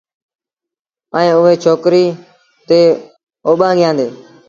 [1.15, 2.17] ائيٚݩ اُئي ڇوڪريٚ
[2.67, 2.79] تي
[3.47, 4.07] اوٻآݩگيآݩدي